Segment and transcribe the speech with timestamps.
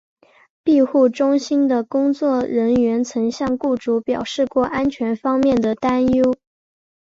[0.63, 6.35] 庇护中心的工作人员曾向雇主表示过安全方面的担忧。